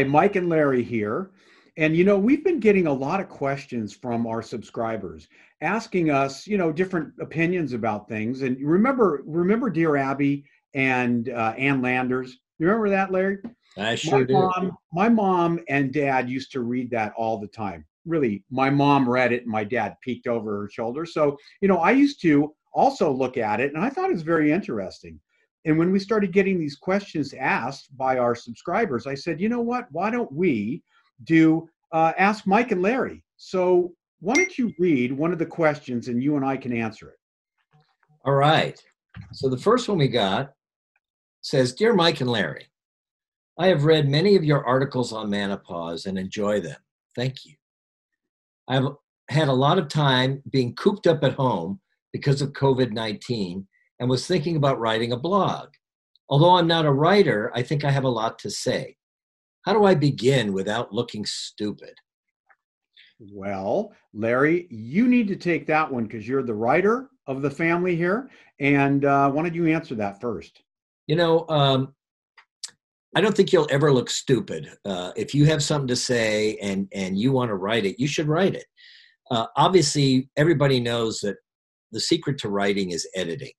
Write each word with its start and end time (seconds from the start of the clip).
Hi, 0.00 0.04
Mike 0.04 0.36
and 0.36 0.48
Larry 0.48 0.82
here. 0.82 1.30
And 1.76 1.94
you 1.94 2.04
know, 2.04 2.18
we've 2.18 2.42
been 2.42 2.58
getting 2.58 2.86
a 2.86 2.92
lot 2.92 3.20
of 3.20 3.28
questions 3.28 3.92
from 3.94 4.26
our 4.26 4.40
subscribers 4.40 5.28
asking 5.60 6.10
us, 6.10 6.46
you 6.46 6.56
know, 6.56 6.72
different 6.72 7.12
opinions 7.20 7.74
about 7.74 8.08
things. 8.08 8.40
And 8.40 8.56
remember, 8.66 9.22
remember 9.26 9.68
Dear 9.68 9.96
Abby 9.96 10.46
and 10.72 11.28
uh, 11.28 11.52
Ann 11.58 11.82
Landers? 11.82 12.38
You 12.58 12.66
remember 12.66 12.88
that, 12.88 13.12
Larry? 13.12 13.40
I 13.76 13.94
sure 13.94 14.20
my 14.20 14.24
do. 14.24 14.32
Mom, 14.32 14.78
my 14.90 15.08
mom 15.10 15.60
and 15.68 15.92
dad 15.92 16.30
used 16.30 16.50
to 16.52 16.60
read 16.60 16.90
that 16.92 17.12
all 17.14 17.38
the 17.38 17.48
time. 17.48 17.84
Really, 18.06 18.42
my 18.50 18.70
mom 18.70 19.06
read 19.06 19.32
it 19.32 19.42
and 19.42 19.52
my 19.52 19.64
dad 19.64 19.96
peeked 20.00 20.26
over 20.26 20.62
her 20.62 20.70
shoulder. 20.70 21.04
So, 21.04 21.36
you 21.60 21.68
know, 21.68 21.76
I 21.76 21.90
used 21.90 22.22
to 22.22 22.54
also 22.72 23.12
look 23.12 23.36
at 23.36 23.60
it 23.60 23.74
and 23.74 23.84
I 23.84 23.90
thought 23.90 24.08
it 24.08 24.14
was 24.14 24.22
very 24.22 24.50
interesting. 24.50 25.20
And 25.64 25.78
when 25.78 25.92
we 25.92 25.98
started 25.98 26.32
getting 26.32 26.58
these 26.58 26.76
questions 26.76 27.34
asked 27.34 27.96
by 27.96 28.18
our 28.18 28.34
subscribers, 28.34 29.06
I 29.06 29.14
said, 29.14 29.40
you 29.40 29.48
know 29.48 29.60
what? 29.60 29.86
Why 29.90 30.10
don't 30.10 30.32
we 30.32 30.82
do 31.24 31.68
uh, 31.92 32.12
Ask 32.18 32.46
Mike 32.46 32.72
and 32.72 32.82
Larry? 32.82 33.22
So, 33.36 33.92
why 34.20 34.34
don't 34.34 34.58
you 34.58 34.72
read 34.78 35.12
one 35.12 35.32
of 35.32 35.38
the 35.38 35.46
questions 35.46 36.08
and 36.08 36.22
you 36.22 36.36
and 36.36 36.44
I 36.44 36.56
can 36.56 36.74
answer 36.74 37.08
it? 37.08 37.16
All 38.24 38.34
right. 38.34 38.78
So 39.32 39.48
the 39.48 39.56
first 39.56 39.88
one 39.88 39.98
we 39.98 40.08
got 40.08 40.52
says 41.40 41.72
Dear 41.72 41.94
Mike 41.94 42.20
and 42.20 42.30
Larry, 42.30 42.66
I 43.58 43.68
have 43.68 43.84
read 43.84 44.08
many 44.08 44.36
of 44.36 44.44
your 44.44 44.66
articles 44.66 45.12
on 45.12 45.30
menopause 45.30 46.04
and 46.04 46.18
enjoy 46.18 46.60
them. 46.60 46.76
Thank 47.16 47.44
you. 47.46 47.54
I've 48.68 48.88
had 49.30 49.48
a 49.48 49.52
lot 49.52 49.78
of 49.78 49.88
time 49.88 50.42
being 50.50 50.74
cooped 50.74 51.06
up 51.06 51.24
at 51.24 51.32
home 51.32 51.80
because 52.12 52.42
of 52.42 52.52
COVID 52.52 52.92
19 52.92 53.66
and 54.00 54.08
was 54.08 54.26
thinking 54.26 54.56
about 54.56 54.80
writing 54.80 55.12
a 55.12 55.16
blog. 55.16 55.68
Although 56.28 56.56
I'm 56.56 56.66
not 56.66 56.86
a 56.86 56.92
writer, 56.92 57.52
I 57.54 57.62
think 57.62 57.84
I 57.84 57.90
have 57.90 58.04
a 58.04 58.08
lot 58.08 58.38
to 58.40 58.50
say. 58.50 58.96
How 59.66 59.74
do 59.74 59.84
I 59.84 59.94
begin 59.94 60.52
without 60.52 60.92
looking 60.92 61.26
stupid? 61.26 61.94
Well, 63.32 63.92
Larry, 64.14 64.66
you 64.70 65.06
need 65.06 65.28
to 65.28 65.36
take 65.36 65.66
that 65.66 65.92
one 65.92 66.04
because 66.04 66.26
you're 66.26 66.42
the 66.42 66.54
writer 66.54 67.10
of 67.26 67.42
the 67.42 67.50
family 67.50 67.94
here. 67.94 68.30
And 68.58 69.04
uh, 69.04 69.30
why 69.30 69.42
don't 69.42 69.54
you 69.54 69.66
answer 69.66 69.94
that 69.96 70.20
first? 70.20 70.62
You 71.06 71.16
know, 71.16 71.46
um, 71.48 71.94
I 73.14 73.20
don't 73.20 73.36
think 73.36 73.52
you'll 73.52 73.68
ever 73.70 73.92
look 73.92 74.08
stupid. 74.08 74.70
Uh, 74.84 75.12
if 75.16 75.34
you 75.34 75.44
have 75.46 75.62
something 75.62 75.88
to 75.88 75.96
say 75.96 76.56
and 76.62 76.88
and 76.94 77.18
you 77.18 77.32
want 77.32 77.50
to 77.50 77.56
write 77.56 77.84
it, 77.84 78.00
you 78.00 78.06
should 78.06 78.28
write 78.28 78.54
it. 78.54 78.66
Uh, 79.30 79.46
obviously, 79.56 80.30
everybody 80.36 80.80
knows 80.80 81.20
that 81.20 81.36
the 81.92 82.00
secret 82.00 82.38
to 82.38 82.48
writing 82.48 82.92
is 82.92 83.06
editing. 83.14 83.52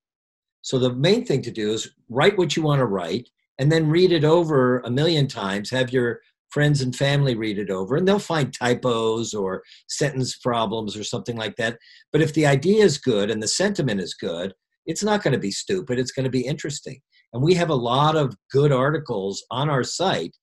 So 0.61 0.77
the 0.77 0.93
main 0.93 1.25
thing 1.25 1.41
to 1.43 1.51
do 1.51 1.71
is 1.71 1.91
write 2.09 2.37
what 2.37 2.55
you 2.55 2.63
want 2.63 2.79
to 2.79 2.85
write 2.85 3.29
and 3.59 3.71
then 3.71 3.89
read 3.89 4.11
it 4.11 4.23
over 4.23 4.79
a 4.79 4.91
million 4.91 5.27
times. 5.27 5.69
Have 5.69 5.91
your 5.91 6.21
friends 6.49 6.81
and 6.81 6.95
family 6.95 7.35
read 7.35 7.57
it 7.57 7.69
over 7.69 7.95
and 7.95 8.07
they'll 8.07 8.19
find 8.19 8.53
typos 8.53 9.33
or 9.33 9.63
sentence 9.87 10.37
problems 10.37 10.97
or 10.97 11.03
something 11.03 11.37
like 11.37 11.55
that. 11.55 11.77
But 12.11 12.21
if 12.21 12.33
the 12.33 12.45
idea 12.45 12.83
is 12.83 12.97
good 12.97 13.31
and 13.31 13.41
the 13.41 13.47
sentiment 13.47 14.01
is 14.01 14.13
good, 14.13 14.53
it's 14.85 15.03
not 15.03 15.23
going 15.23 15.33
to 15.33 15.39
be 15.39 15.51
stupid. 15.51 15.97
It's 15.97 16.11
going 16.11 16.25
to 16.25 16.29
be 16.29 16.45
interesting. 16.45 16.99
And 17.33 17.41
we 17.41 17.53
have 17.53 17.69
a 17.69 17.75
lot 17.75 18.15
of 18.15 18.35
good 18.51 18.71
articles 18.71 19.43
on 19.49 19.69
our 19.69 19.83
site 19.83 20.35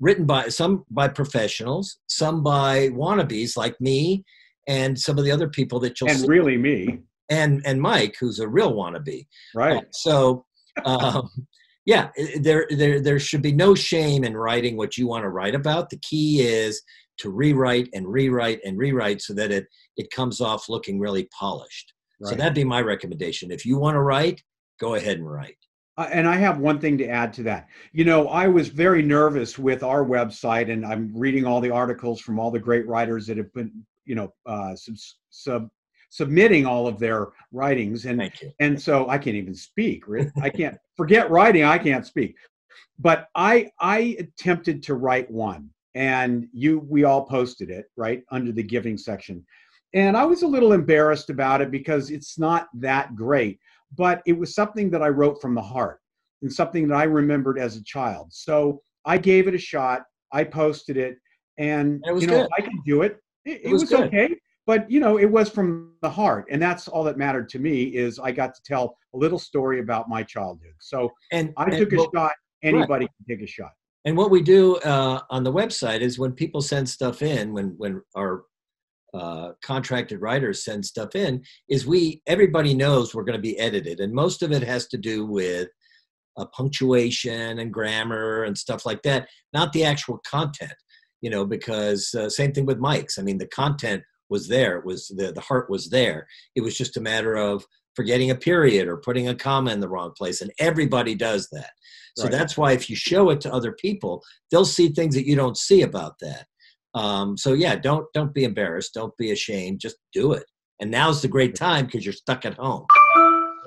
written 0.00 0.24
by 0.26 0.48
some 0.48 0.84
by 0.90 1.08
professionals, 1.08 1.98
some 2.06 2.42
by 2.42 2.88
wannabes 2.90 3.56
like 3.56 3.78
me 3.80 4.24
and 4.66 4.98
some 4.98 5.18
of 5.18 5.24
the 5.24 5.30
other 5.30 5.48
people 5.48 5.78
that 5.80 6.00
you'll 6.00 6.10
and 6.10 6.20
see. 6.20 6.26
really 6.26 6.56
me 6.56 7.00
and 7.28 7.62
and 7.64 7.80
Mike, 7.80 8.16
who's 8.18 8.38
a 8.38 8.48
real 8.48 8.72
wannabe. 8.72 9.26
right 9.54 9.78
Uh, 9.78 9.82
so, 9.92 10.46
um, 10.84 11.28
yeah, 11.86 12.10
there 12.40 12.66
there 12.70 13.00
there 13.00 13.18
should 13.18 13.42
be 13.42 13.52
no 13.52 13.74
shame 13.74 14.24
in 14.24 14.36
writing 14.36 14.76
what 14.76 14.96
you 14.96 15.06
want 15.06 15.24
to 15.24 15.30
write 15.30 15.54
about. 15.54 15.90
The 15.90 15.98
key 15.98 16.40
is 16.40 16.82
to 17.18 17.30
rewrite 17.30 17.88
and 17.94 18.06
rewrite 18.06 18.60
and 18.64 18.78
rewrite 18.78 19.22
so 19.22 19.34
that 19.34 19.50
it 19.50 19.66
it 19.96 20.10
comes 20.10 20.40
off 20.40 20.68
looking 20.68 20.98
really 20.98 21.28
polished. 21.38 21.92
So 22.22 22.34
that'd 22.34 22.54
be 22.54 22.64
my 22.64 22.80
recommendation. 22.80 23.50
If 23.50 23.66
you 23.66 23.76
want 23.76 23.94
to 23.94 24.00
write, 24.00 24.42
go 24.80 24.94
ahead 24.94 25.18
and 25.18 25.30
write. 25.30 25.58
Uh, 25.98 26.08
and 26.12 26.28
i 26.28 26.36
have 26.36 26.58
one 26.58 26.78
thing 26.78 26.98
to 26.98 27.08
add 27.08 27.32
to 27.32 27.42
that 27.42 27.68
you 27.92 28.04
know 28.04 28.28
i 28.28 28.46
was 28.46 28.68
very 28.68 29.00
nervous 29.02 29.58
with 29.58 29.82
our 29.82 30.04
website 30.04 30.70
and 30.70 30.84
i'm 30.84 31.10
reading 31.16 31.46
all 31.46 31.58
the 31.58 31.70
articles 31.70 32.20
from 32.20 32.38
all 32.38 32.50
the 32.50 32.58
great 32.58 32.86
writers 32.86 33.26
that 33.26 33.38
have 33.38 33.50
been 33.54 33.72
you 34.04 34.14
know 34.14 34.30
uh, 34.44 34.76
sub, 34.76 34.94
sub 35.30 35.68
submitting 36.16 36.64
all 36.64 36.86
of 36.86 36.98
their 36.98 37.28
writings. 37.52 38.06
And 38.06 38.30
and 38.58 38.80
so 38.80 39.08
i 39.08 39.18
can't 39.18 39.36
even 39.36 39.54
speak 39.54 40.04
i 40.42 40.48
can't 40.48 40.76
forget 40.96 41.30
writing 41.30 41.64
i 41.64 41.78
can't 41.78 42.06
speak. 42.06 42.36
But 42.98 43.28
i 43.34 43.70
i 43.80 44.16
attempted 44.18 44.82
to 44.84 44.94
write 44.94 45.30
one 45.30 45.68
and 45.94 46.48
you 46.52 46.78
we 46.88 47.04
all 47.04 47.24
posted 47.26 47.68
it 47.70 47.86
right 47.96 48.22
under 48.30 48.50
the 48.52 48.62
giving 48.62 48.96
section. 48.96 49.44
And 49.92 50.16
i 50.16 50.24
was 50.24 50.42
a 50.42 50.46
little 50.46 50.72
embarrassed 50.72 51.28
about 51.28 51.60
it 51.60 51.70
because 51.70 52.10
it's 52.10 52.38
not 52.38 52.68
that 52.74 53.14
great 53.14 53.58
but 53.96 54.22
it 54.26 54.36
was 54.40 54.54
something 54.54 54.90
that 54.90 55.02
i 55.02 55.08
wrote 55.08 55.40
from 55.42 55.54
the 55.54 55.68
heart 55.74 56.00
and 56.42 56.50
something 56.52 56.88
that 56.88 56.96
i 56.96 57.04
remembered 57.04 57.58
as 57.58 57.76
a 57.76 57.84
child. 57.84 58.26
So 58.30 58.80
i 59.04 59.18
gave 59.18 59.48
it 59.48 59.54
a 59.54 59.58
shot 59.72 60.00
i 60.32 60.42
posted 60.44 60.96
it 60.96 61.18
and 61.58 62.00
And 62.02 62.04
it 62.06 62.12
was 62.14 62.22
you 62.22 62.28
know 62.30 62.42
good. 62.42 62.50
i 62.58 62.60
can 62.62 62.78
do 62.86 63.02
it. 63.02 63.12
It, 63.44 63.60
it 63.64 63.70
was 63.70 63.82
was, 63.82 63.92
okay 63.92 64.28
but 64.66 64.90
you 64.90 65.00
know 65.00 65.18
it 65.18 65.30
was 65.30 65.48
from 65.48 65.92
the 66.02 66.10
heart 66.10 66.44
and 66.50 66.60
that's 66.60 66.88
all 66.88 67.04
that 67.04 67.16
mattered 67.16 67.48
to 67.48 67.58
me 67.58 67.84
is 67.84 68.18
i 68.18 68.30
got 68.30 68.54
to 68.54 68.60
tell 68.64 68.96
a 69.14 69.16
little 69.16 69.38
story 69.38 69.80
about 69.80 70.08
my 70.08 70.22
childhood 70.22 70.74
so 70.80 71.10
And 71.32 71.52
i 71.56 71.64
and 71.64 71.76
took 71.78 71.92
a 71.92 71.96
what- 71.96 72.10
shot 72.14 72.32
anybody 72.62 73.06
can 73.06 73.36
take 73.36 73.44
a 73.44 73.50
shot 73.50 73.72
And 74.04 74.16
what 74.16 74.30
we 74.30 74.40
do 74.40 74.76
uh, 74.76 75.20
on 75.30 75.42
the 75.44 75.52
website 75.52 76.00
is 76.00 76.16
when 76.18 76.32
people 76.32 76.60
send 76.62 76.88
stuff 76.88 77.22
in, 77.22 77.52
when 77.52 77.74
when 77.82 78.02
our 78.14 78.44
uh, 79.14 79.48
contracted 79.62 80.20
writers 80.20 80.64
send 80.64 80.84
stuff 80.84 81.14
in, 81.16 81.42
is 81.68 81.86
we 81.86 82.22
everybody 82.26 82.72
knows 82.74 83.04
we're 83.14 83.24
going 83.30 83.40
to 83.42 83.48
be 83.50 83.58
edited, 83.58 83.98
and 84.00 84.12
most 84.12 84.42
of 84.44 84.52
it 84.52 84.62
has 84.62 84.86
to 84.92 84.98
do 85.10 85.16
with 85.38 85.68
uh, 86.38 86.46
punctuation 86.58 87.58
and 87.60 87.72
grammar 87.72 88.44
and 88.44 88.56
stuff 88.56 88.84
like 88.86 89.02
that, 89.02 89.26
not 89.52 89.72
the 89.72 89.84
actual 89.84 90.18
content. 90.36 90.78
You 91.24 91.30
know, 91.30 91.44
because 91.44 92.14
uh, 92.14 92.28
same 92.28 92.52
thing 92.52 92.66
with 92.66 92.78
Mike's. 92.78 93.18
I 93.18 93.22
mean, 93.22 93.38
the 93.38 93.48
content 93.48 94.02
was 94.28 94.48
there. 94.48 94.76
It 94.78 94.84
was 94.84 95.08
the 95.08 95.32
the 95.32 95.40
heart 95.40 95.70
was 95.70 95.88
there. 95.90 96.26
It 96.54 96.62
was 96.62 96.76
just 96.76 96.96
a 96.96 97.00
matter 97.00 97.34
of 97.36 97.64
forgetting 97.94 98.30
a 98.30 98.34
period 98.34 98.88
or 98.88 98.98
putting 98.98 99.28
a 99.28 99.34
comma 99.34 99.72
in 99.72 99.80
the 99.80 99.88
wrong 99.88 100.12
place, 100.16 100.40
and 100.42 100.52
everybody 100.58 101.14
does 101.14 101.48
that. 101.52 101.70
So 102.16 102.24
Right. 102.24 102.32
that's 102.32 102.56
why 102.56 102.72
if 102.72 102.88
you 102.90 102.96
show 102.96 103.30
it 103.30 103.40
to 103.42 103.52
other 103.52 103.72
people, 103.72 104.22
they'll 104.50 104.64
see 104.64 104.88
things 104.88 105.14
that 105.14 105.26
you 105.26 105.36
don't 105.36 105.56
see 105.56 105.82
about 105.82 106.18
that. 106.20 106.46
Um, 106.94 107.36
so 107.36 107.52
yeah, 107.52 107.76
don't 107.76 108.06
don't 108.14 108.32
be 108.34 108.44
embarrassed, 108.44 108.94
don't 108.94 109.16
be 109.16 109.30
ashamed, 109.32 109.80
just 109.80 109.96
do 110.12 110.32
it. 110.32 110.44
And 110.80 110.90
now's 110.90 111.22
the 111.22 111.28
great 111.28 111.54
time 111.54 111.86
because 111.86 112.04
you're 112.04 112.12
stuck 112.12 112.44
at 112.46 112.54
home. 112.54 112.86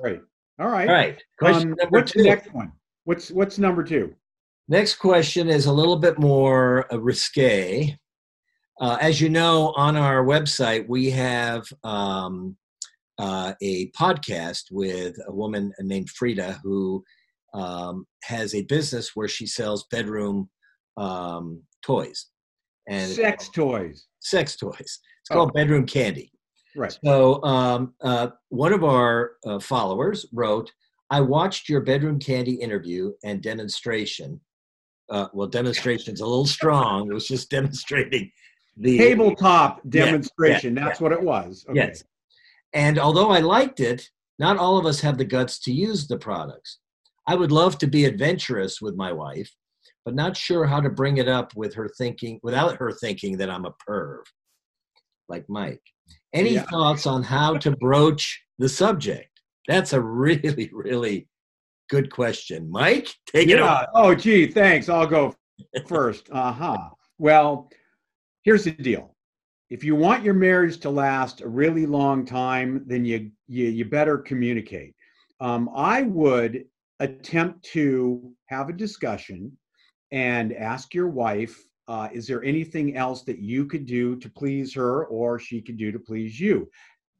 great 0.00 0.20
all 0.60 0.68
right, 0.68 0.88
All 0.88 0.94
right, 0.94 1.22
question 1.38 1.70
Um, 1.72 1.76
number 1.80 1.98
what's 1.98 2.12
two. 2.12 2.22
the 2.22 2.28
next 2.28 2.52
one 2.52 2.72
what's 3.04 3.30
what's 3.30 3.58
number 3.58 3.82
two 3.82 4.14
Next 4.68 4.96
question 4.96 5.48
is 5.48 5.66
a 5.66 5.72
little 5.72 5.96
bit 5.96 6.16
more 6.20 6.86
risque. 6.92 7.96
Uh, 8.80 8.96
as 9.00 9.20
you 9.20 9.28
know, 9.28 9.72
on 9.76 9.96
our 9.96 10.24
website, 10.24 10.88
we 10.88 11.10
have 11.10 11.64
um, 11.84 12.56
uh, 13.18 13.52
a 13.62 13.90
podcast 13.90 14.64
with 14.70 15.16
a 15.28 15.32
woman 15.32 15.72
named 15.80 16.08
Frida 16.08 16.60
who 16.62 17.04
um, 17.52 18.06
has 18.24 18.54
a 18.54 18.62
business 18.62 19.10
where 19.14 19.28
she 19.28 19.46
sells 19.46 19.84
bedroom 19.90 20.48
um, 20.96 21.62
toys 21.82 22.26
and 22.88 23.10
sex 23.10 23.48
toys 23.50 24.06
sex 24.20 24.56
toys. 24.56 24.78
It's 24.80 25.30
Oh. 25.30 25.34
called 25.34 25.52
Bedroom 25.54 25.86
Candy. 25.86 26.32
right 26.74 26.96
So 27.04 27.42
um, 27.44 27.94
uh, 28.00 28.28
one 28.48 28.72
of 28.72 28.82
our 28.84 29.32
uh, 29.46 29.58
followers 29.60 30.26
wrote, 30.32 30.70
"I 31.10 31.20
watched 31.20 31.68
your 31.68 31.80
bedroom 31.82 32.18
candy 32.18 32.54
interview 32.54 33.12
and 33.24 33.42
demonstration. 33.42 34.40
Uh, 35.10 35.28
well, 35.34 35.48
demonstration's 35.48 36.20
a 36.20 36.26
little 36.26 36.46
strong. 36.46 37.10
It 37.10 37.14
was 37.14 37.26
just 37.28 37.50
demonstrating 37.50 38.30
the 38.76 38.96
tabletop 38.98 39.80
demonstration 39.88 40.76
yeah, 40.76 40.84
that's 40.84 41.00
what 41.00 41.12
it 41.12 41.20
was 41.22 41.64
okay. 41.68 41.78
Yes. 41.78 42.04
And 42.72 42.98
although 42.98 43.30
I 43.30 43.40
liked 43.40 43.80
it, 43.80 44.08
not 44.38 44.56
all 44.56 44.78
of 44.78 44.86
us 44.86 45.00
have 45.00 45.18
the 45.18 45.24
guts 45.24 45.58
to 45.60 45.72
use 45.72 46.06
the 46.06 46.18
products. 46.18 46.78
I 47.26 47.34
would 47.34 47.52
love 47.52 47.78
to 47.78 47.86
be 47.86 48.04
adventurous 48.04 48.80
with 48.80 48.94
my 48.94 49.12
wife, 49.12 49.50
but 50.04 50.14
not 50.14 50.36
sure 50.36 50.66
how 50.66 50.80
to 50.80 50.88
bring 50.88 51.18
it 51.18 51.28
up 51.28 51.52
with 51.56 51.74
her 51.74 51.88
thinking 51.98 52.38
without 52.42 52.76
her 52.76 52.92
thinking 52.92 53.36
that 53.38 53.50
I'm 53.50 53.64
a 53.66 53.74
perv, 53.88 54.20
like 55.28 55.44
Mike. 55.48 55.82
Any 56.32 56.54
Yeah. 56.54 56.62
thoughts 56.70 57.06
on 57.06 57.22
how 57.24 57.56
to 57.58 57.72
broach 57.76 58.40
the 58.58 58.68
subject? 58.68 59.28
That's 59.68 59.92
a 59.92 60.00
really, 60.00 60.70
really 60.72 61.28
good 61.90 62.10
question. 62.10 62.70
Mike, 62.70 63.08
take 63.26 63.48
it 63.48 63.58
yeah 63.58 63.84
oh 63.94 64.14
gee 64.14 64.46
thanks 64.46 64.88
i'll 64.88 65.06
go 65.08 65.34
first 65.88 66.28
uh-huh 66.30 66.78
well 67.18 67.68
here's 68.42 68.64
the 68.64 68.70
deal 68.70 69.14
if 69.70 69.84
you 69.84 69.94
want 69.94 70.24
your 70.24 70.34
marriage 70.34 70.78
to 70.80 70.90
last 70.90 71.40
a 71.40 71.48
really 71.48 71.86
long 71.86 72.24
time 72.24 72.82
then 72.86 73.04
you 73.04 73.30
you, 73.46 73.66
you 73.66 73.84
better 73.84 74.18
communicate 74.18 74.94
um, 75.40 75.70
i 75.74 76.02
would 76.02 76.64
attempt 77.00 77.64
to 77.64 78.32
have 78.46 78.68
a 78.68 78.74
discussion 78.74 79.50
and 80.12 80.52
ask 80.52 80.92
your 80.92 81.08
wife 81.08 81.64
uh, 81.90 82.08
is 82.12 82.24
there 82.28 82.44
anything 82.44 82.96
else 82.96 83.22
that 83.22 83.40
you 83.40 83.66
could 83.66 83.84
do 83.84 84.14
to 84.14 84.30
please 84.30 84.72
her 84.72 85.06
or 85.06 85.40
she 85.40 85.60
could 85.60 85.76
do 85.76 85.90
to 85.90 85.98
please 85.98 86.38
you? 86.38 86.70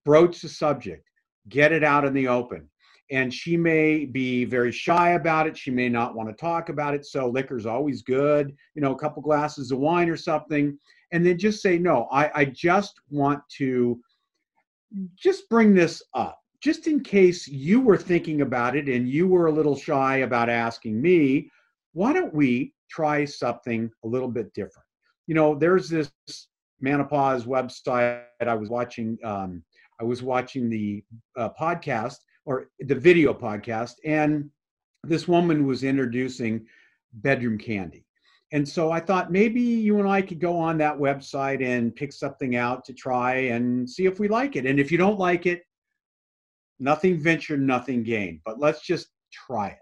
Broach 0.04 0.40
the 0.40 0.48
subject, 0.48 1.10
get 1.48 1.72
it 1.72 1.82
out 1.82 2.04
in 2.04 2.14
the 2.14 2.28
open. 2.28 2.70
And 3.10 3.34
she 3.34 3.56
may 3.56 4.04
be 4.04 4.44
very 4.44 4.70
shy 4.70 5.10
about 5.14 5.48
it. 5.48 5.58
She 5.58 5.72
may 5.72 5.88
not 5.88 6.14
want 6.14 6.28
to 6.28 6.36
talk 6.36 6.68
about 6.68 6.94
it. 6.94 7.04
So 7.04 7.28
liquor's 7.28 7.66
always 7.66 8.02
good, 8.02 8.54
you 8.76 8.80
know, 8.80 8.92
a 8.92 8.98
couple 8.98 9.20
glasses 9.22 9.72
of 9.72 9.80
wine 9.80 10.08
or 10.08 10.16
something. 10.16 10.78
And 11.12 11.24
then 11.24 11.38
just 11.38 11.62
say, 11.62 11.78
no, 11.78 12.08
I, 12.12 12.40
I 12.40 12.44
just 12.44 13.00
want 13.10 13.40
to 13.58 14.00
just 15.16 15.48
bring 15.48 15.74
this 15.74 16.02
up 16.14 16.40
just 16.60 16.86
in 16.86 17.00
case 17.00 17.48
you 17.48 17.80
were 17.80 17.96
thinking 17.96 18.42
about 18.42 18.76
it 18.76 18.88
and 18.88 19.08
you 19.08 19.26
were 19.26 19.46
a 19.46 19.52
little 19.52 19.76
shy 19.76 20.18
about 20.18 20.48
asking 20.48 21.00
me, 21.00 21.50
why 21.92 22.12
don't 22.12 22.34
we 22.34 22.74
try 22.90 23.24
something 23.24 23.90
a 24.04 24.06
little 24.06 24.28
bit 24.28 24.52
different? 24.52 24.86
You 25.26 25.34
know, 25.34 25.54
there's 25.54 25.88
this 25.88 26.10
menopause 26.80 27.44
website 27.44 28.22
I 28.40 28.54
was 28.54 28.68
watching. 28.68 29.18
Um, 29.24 29.62
I 30.00 30.04
was 30.04 30.22
watching 30.22 30.68
the 30.68 31.02
uh, 31.36 31.50
podcast 31.58 32.16
or 32.44 32.68
the 32.80 32.94
video 32.94 33.32
podcast, 33.32 33.94
and 34.04 34.50
this 35.04 35.28
woman 35.28 35.66
was 35.66 35.84
introducing 35.84 36.66
bedroom 37.12 37.58
candy. 37.58 38.04
And 38.52 38.68
so 38.68 38.90
I 38.90 38.98
thought 39.00 39.30
maybe 39.30 39.60
you 39.60 39.98
and 40.00 40.08
I 40.08 40.22
could 40.22 40.40
go 40.40 40.58
on 40.58 40.76
that 40.78 40.96
website 40.98 41.64
and 41.64 41.94
pick 41.94 42.12
something 42.12 42.56
out 42.56 42.84
to 42.86 42.92
try 42.92 43.34
and 43.34 43.88
see 43.88 44.06
if 44.06 44.18
we 44.18 44.26
like 44.26 44.56
it. 44.56 44.66
And 44.66 44.80
if 44.80 44.90
you 44.90 44.98
don't 44.98 45.18
like 45.18 45.46
it, 45.46 45.62
nothing 46.80 47.20
ventured, 47.20 47.60
nothing 47.60 48.02
gained. 48.02 48.40
But 48.44 48.58
let's 48.58 48.82
just 48.82 49.08
try 49.32 49.68
it. 49.68 49.78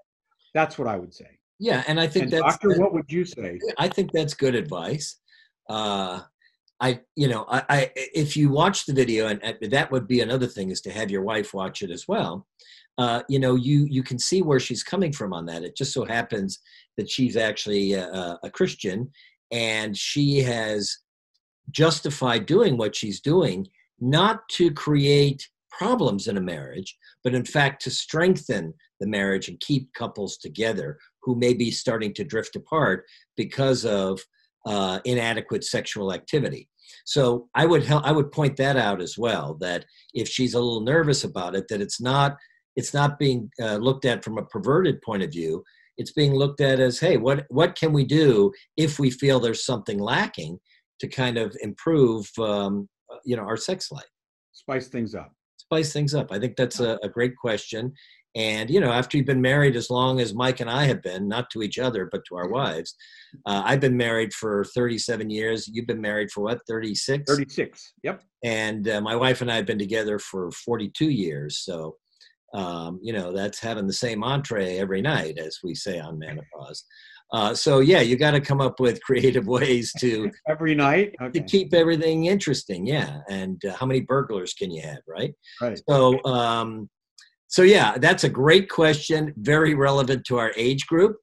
That's 0.52 0.78
what 0.78 0.86
I 0.86 0.96
would 0.96 1.14
say. 1.14 1.38
Yeah, 1.58 1.82
and 1.88 1.98
I 1.98 2.06
think 2.06 2.24
and 2.24 2.32
that's 2.32 2.42
doctor. 2.42 2.78
What 2.78 2.92
would 2.92 3.10
you 3.10 3.24
say? 3.24 3.58
I 3.78 3.88
think 3.88 4.12
that's 4.12 4.34
good 4.34 4.54
advice. 4.54 5.16
Uh, 5.68 6.20
I, 6.80 7.00
you 7.16 7.28
know, 7.28 7.44
I, 7.48 7.64
I, 7.68 7.90
if 7.96 8.36
you 8.36 8.50
watch 8.50 8.86
the 8.86 8.92
video, 8.92 9.26
and, 9.26 9.42
and, 9.42 9.72
that 9.72 9.90
would 9.90 10.06
be 10.06 10.20
another 10.20 10.46
thing 10.46 10.70
is 10.70 10.80
to 10.82 10.92
have 10.92 11.10
your 11.10 11.22
wife 11.22 11.52
watch 11.52 11.82
it 11.82 11.90
as 11.90 12.06
well. 12.06 12.46
Uh, 12.98 13.22
you 13.28 13.38
know, 13.38 13.54
you 13.54 13.86
you 13.90 14.02
can 14.02 14.18
see 14.18 14.42
where 14.42 14.60
she's 14.60 14.82
coming 14.82 15.12
from 15.12 15.32
on 15.32 15.46
that. 15.46 15.64
It 15.64 15.76
just 15.76 15.92
so 15.92 16.04
happens 16.04 16.60
that 16.96 17.10
she's 17.10 17.36
actually 17.36 17.94
a, 17.94 18.38
a 18.42 18.50
Christian, 18.50 19.10
and 19.50 19.96
she 19.96 20.38
has 20.38 20.98
justified 21.70 22.46
doing 22.46 22.76
what 22.76 22.96
she's 22.96 23.20
doing, 23.20 23.66
not 24.00 24.48
to 24.50 24.72
create 24.72 25.48
problems 25.70 26.26
in 26.26 26.36
a 26.36 26.40
marriage, 26.40 26.96
but 27.22 27.34
in 27.34 27.44
fact 27.44 27.82
to 27.82 27.90
strengthen 27.90 28.74
the 29.00 29.06
marriage 29.06 29.48
and 29.48 29.60
keep 29.60 29.92
couples 29.94 30.36
together 30.36 30.98
who 31.22 31.36
may 31.36 31.54
be 31.54 31.70
starting 31.70 32.12
to 32.14 32.24
drift 32.24 32.56
apart 32.56 33.04
because 33.36 33.84
of 33.84 34.20
uh, 34.66 35.00
inadequate 35.04 35.64
sexual 35.64 36.12
activity. 36.12 36.68
So 37.04 37.48
I 37.54 37.66
would 37.66 37.84
help, 37.84 38.04
I 38.04 38.12
would 38.12 38.32
point 38.32 38.56
that 38.56 38.76
out 38.76 39.00
as 39.00 39.16
well. 39.16 39.56
That 39.60 39.84
if 40.14 40.28
she's 40.28 40.54
a 40.54 40.60
little 40.60 40.82
nervous 40.82 41.24
about 41.24 41.54
it, 41.54 41.68
that 41.68 41.80
it's 41.80 42.00
not 42.00 42.36
it's 42.76 42.94
not 42.94 43.18
being 43.18 43.50
uh, 43.60 43.76
looked 43.76 44.04
at 44.04 44.24
from 44.24 44.38
a 44.38 44.44
perverted 44.44 45.02
point 45.02 45.22
of 45.22 45.32
view. 45.32 45.64
It's 45.96 46.12
being 46.12 46.34
looked 46.34 46.60
at 46.60 46.80
as, 46.80 46.98
hey, 47.00 47.16
what 47.16 47.44
what 47.48 47.76
can 47.76 47.92
we 47.92 48.04
do 48.04 48.52
if 48.76 48.98
we 48.98 49.10
feel 49.10 49.40
there's 49.40 49.64
something 49.64 49.98
lacking 49.98 50.58
to 51.00 51.08
kind 51.08 51.38
of 51.38 51.56
improve, 51.60 52.28
um, 52.38 52.88
you 53.24 53.36
know, 53.36 53.42
our 53.42 53.56
sex 53.56 53.90
life, 53.90 54.04
spice 54.52 54.88
things 54.88 55.14
up 55.14 55.32
spice 55.68 55.92
things 55.92 56.14
up? 56.14 56.32
I 56.32 56.38
think 56.38 56.56
that's 56.56 56.80
a, 56.80 56.98
a 57.02 57.08
great 57.08 57.36
question. 57.36 57.92
And 58.34 58.70
you 58.70 58.80
know, 58.80 58.92
after 58.92 59.16
you've 59.16 59.26
been 59.26 59.40
married 59.40 59.76
as 59.76 59.90
long 59.90 60.20
as 60.20 60.34
Mike 60.34 60.60
and 60.60 60.70
I 60.70 60.84
have 60.84 61.02
been, 61.02 61.28
not 61.28 61.50
to 61.50 61.62
each 61.62 61.78
other 61.78 62.08
but 62.10 62.22
to 62.28 62.36
our 62.36 62.48
wives, 62.48 62.94
uh, 63.46 63.62
I've 63.64 63.80
been 63.80 63.96
married 63.96 64.32
for 64.32 64.64
37 64.64 65.30
years. 65.30 65.68
You've 65.68 65.86
been 65.86 66.00
married 66.00 66.30
for 66.30 66.42
what, 66.42 66.60
36? 66.68 67.24
36. 67.26 67.94
Yep. 68.02 68.22
And 68.44 68.88
uh, 68.88 69.00
my 69.00 69.16
wife 69.16 69.40
and 69.40 69.50
I 69.50 69.56
have 69.56 69.66
been 69.66 69.78
together 69.78 70.18
for 70.18 70.50
42 70.50 71.10
years. 71.10 71.58
So, 71.58 71.96
um, 72.54 73.00
you 73.02 73.12
know, 73.12 73.32
that's 73.32 73.60
having 73.60 73.86
the 73.86 73.92
same 73.92 74.22
entree 74.22 74.78
every 74.78 75.02
night, 75.02 75.38
as 75.38 75.58
we 75.62 75.74
say 75.74 75.98
on 75.98 76.18
Menopause. 76.18 76.84
Uh, 77.32 77.52
so 77.52 77.80
yeah, 77.80 78.00
you 78.00 78.16
got 78.16 78.30
to 78.30 78.40
come 78.40 78.60
up 78.60 78.80
with 78.80 79.02
creative 79.04 79.46
ways 79.46 79.92
to 80.00 80.30
every 80.48 80.74
night 80.74 81.14
okay. 81.20 81.38
to 81.38 81.44
keep 81.44 81.74
everything 81.74 82.26
interesting. 82.26 82.86
Yeah, 82.86 83.18
and 83.28 83.62
uh, 83.64 83.74
how 83.74 83.86
many 83.86 84.00
burglars 84.00 84.54
can 84.54 84.70
you 84.70 84.82
have, 84.82 85.00
right? 85.06 85.34
Right. 85.60 85.80
So, 85.88 86.22
um, 86.24 86.88
so 87.48 87.62
yeah, 87.62 87.98
that's 87.98 88.24
a 88.24 88.28
great 88.28 88.70
question. 88.70 89.34
Very 89.38 89.74
relevant 89.74 90.24
to 90.26 90.38
our 90.38 90.52
age 90.56 90.86
group, 90.86 91.16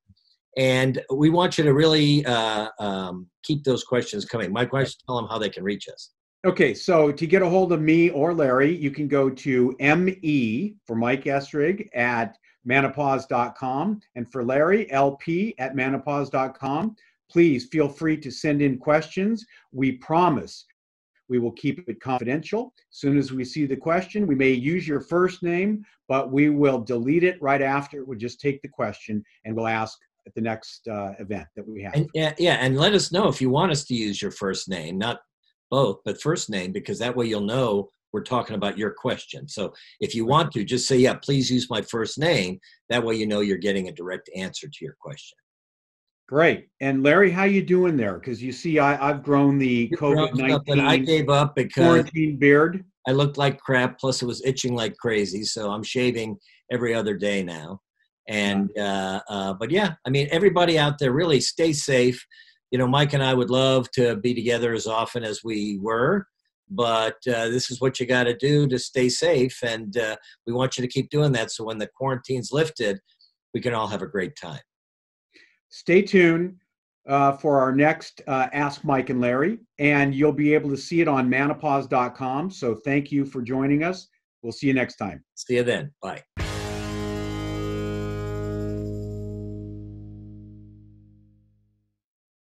and 0.58 1.02
we 1.14 1.30
want 1.30 1.58
you 1.58 1.64
to 1.64 1.74
really 1.74 2.26
uh, 2.26 2.70
um, 2.80 3.28
keep 3.44 3.64
those 3.64 3.84
questions 3.84 4.26
coming. 4.26 4.52
My 4.52 4.66
question: 4.66 5.00
Tell 5.08 5.16
them 5.16 5.28
how 5.30 5.38
they 5.38 5.50
can 5.50 5.64
reach 5.64 5.88
us. 5.88 6.12
Okay, 6.46 6.76
so 6.76 7.12
to 7.12 7.26
get 7.26 7.42
a 7.42 7.50
hold 7.50 7.72
of 7.72 7.82
me 7.82 8.12
or 8.12 8.34
Larry, 8.34 8.76
you 8.76 8.92
can 8.92 9.08
go 9.08 9.32
to 9.32 9.76
me 9.80 10.76
for 10.86 10.96
Mike 10.96 11.24
Estrig 11.24 11.88
at 11.96 12.38
menopause.com. 12.66 14.00
And 14.16 14.32
for 14.32 14.44
Larry, 14.44 14.92
lp 14.92 15.56
at 15.58 15.76
menopause.com. 15.76 16.96
Please 17.32 17.66
feel 17.66 17.90
free 17.90 18.18
to 18.18 18.30
send 18.30 18.62
in 18.62 18.78
questions. 18.78 19.46
We 19.72 19.94
promise 19.94 20.66
we 21.30 21.40
will 21.40 21.52
keep 21.52 21.88
it 21.88 22.00
confidential. 22.00 22.74
As 22.92 23.00
soon 23.00 23.18
as 23.18 23.32
we 23.32 23.44
see 23.44 23.66
the 23.66 23.76
question, 23.76 24.28
we 24.28 24.36
may 24.36 24.52
use 24.52 24.88
your 24.88 25.02
first 25.02 25.44
name, 25.44 25.86
but 26.08 26.32
we 26.32 26.50
will 26.50 26.80
delete 26.80 27.24
it 27.24 27.42
right 27.42 27.62
after. 27.62 28.06
We'll 28.06 28.20
just 28.20 28.40
take 28.40 28.62
the 28.62 28.68
question 28.68 29.24
and 29.44 29.56
we'll 29.56 29.68
ask 29.68 29.98
at 30.28 30.34
the 30.34 30.42
next 30.42 30.88
uh, 30.88 31.14
event 31.20 31.48
that 31.56 31.68
we 31.68 31.84
have. 31.84 31.94
And, 31.94 32.10
yeah, 32.14 32.34
yeah, 32.38 32.56
and 32.56 32.78
let 32.78 32.94
us 32.94 33.12
know 33.12 33.28
if 33.28 33.42
you 33.42 33.50
want 33.50 33.72
us 33.72 33.84
to 33.86 33.96
use 33.96 34.22
your 34.22 34.32
first 34.32 34.70
name, 34.70 34.98
not 34.98 35.20
both, 35.72 36.00
but 36.06 36.22
first 36.22 36.50
name, 36.50 36.72
because 36.72 37.00
that 37.00 37.16
way 37.16 37.26
you'll 37.26 37.42
know 37.42 37.90
we're 38.12 38.24
talking 38.24 38.56
about 38.56 38.78
your 38.78 38.92
question. 38.92 39.48
So 39.48 39.74
if 40.00 40.16
you 40.16 40.26
want 40.26 40.52
to, 40.54 40.64
just 40.64 40.88
say, 40.88 40.98
yeah, 40.98 41.16
please 41.16 41.52
use 41.52 41.70
my 41.70 41.82
first 41.82 42.18
name. 42.18 42.60
That 42.90 43.04
way 43.04 43.16
you 43.16 43.28
know 43.28 43.42
you're 43.42 43.58
getting 43.58 43.90
a 43.90 43.92
direct 43.92 44.30
answer 44.36 44.68
to 44.68 44.86
your 44.86 44.96
question. 45.00 45.38
Great. 46.28 46.68
And 46.82 47.04
Larry, 47.04 47.30
how 47.30 47.44
you 47.44 47.62
doing 47.62 47.96
there? 47.96 48.16
Because 48.16 48.42
you 48.42 48.52
see, 48.52 48.80
I, 48.80 49.10
I've 49.10 49.22
grown 49.22 49.60
the 49.60 49.90
COVID 49.98 50.36
nineteen. 50.36 50.80
I 50.80 50.98
gave 50.98 51.30
up 51.30 51.56
because 51.56 51.84
quarantine 51.84 52.38
beard. 52.38 52.84
I 53.08 53.12
looked 53.12 53.38
like 53.38 53.60
crap. 53.60 54.00
Plus, 54.00 54.24
it 54.24 54.26
was 54.26 54.44
itching 54.44 54.74
like 54.74 54.98
crazy. 54.98 55.44
So 55.44 55.72
I'm 55.72 55.84
shaving 55.84 56.38
every 56.72 56.96
other 56.96 57.16
day 57.16 57.44
now. 57.44 57.80
And 58.28 58.76
uh, 58.76 59.22
uh, 59.30 59.54
but 59.54 59.70
yeah, 59.70 59.94
I 60.06 60.10
mean, 60.10 60.28
everybody 60.32 60.80
out 60.80 60.98
there, 60.98 61.12
really 61.12 61.40
stay 61.40 61.74
safe. 61.74 62.26
You 62.72 62.80
know, 62.80 62.88
Mike 62.88 63.14
and 63.14 63.24
I 63.24 63.36
would 63.36 63.52
love 63.52 63.90
to 63.92 64.16
be 64.16 64.34
together 64.34 64.74
as 64.74 64.88
often 64.88 65.24
as 65.24 65.42
we 65.44 65.78
were 65.80 66.26
but 66.70 67.18
uh, 67.28 67.48
this 67.50 67.70
is 67.70 67.80
what 67.80 68.00
you 68.00 68.06
got 68.06 68.24
to 68.24 68.36
do 68.36 68.68
to 68.68 68.80
stay 68.80 69.08
safe 69.08 69.60
and 69.64 69.98
uh, 69.98 70.16
we 70.48 70.54
want 70.54 70.78
you 70.78 70.82
to 70.82 70.88
keep 70.88 71.10
doing 71.10 71.32
that 71.32 71.52
so 71.52 71.64
when 71.64 71.78
the 71.78 71.88
quarantine's 71.96 72.52
lifted 72.52 73.00
we 73.54 73.62
can 73.62 73.74
all 73.74 73.88
have 73.88 74.02
a 74.02 74.08
great 74.08 74.36
time 74.36 74.60
stay 75.76 76.02
tuned 76.02 76.56
uh, 77.08 77.34
for 77.34 77.60
our 77.60 77.76
next 77.76 78.22
uh, 78.28 78.48
ask 78.54 78.84
mike 78.84 79.10
and 79.10 79.20
larry 79.20 79.60
and 79.78 80.16
you'll 80.16 80.32
be 80.32 80.54
able 80.54 80.70
to 80.70 80.78
see 80.78 81.02
it 81.02 81.08
on 81.08 81.30
menopause.com 81.30 82.50
so 82.50 82.74
thank 82.74 83.12
you 83.12 83.26
for 83.26 83.42
joining 83.42 83.84
us. 83.84 84.08
We'll 84.42 84.54
see 84.54 84.68
you 84.68 84.74
next 84.74 84.98
time. 84.98 85.24
See 85.34 85.56
you 85.56 85.64
then. 85.64 85.92
Bye 86.02 86.24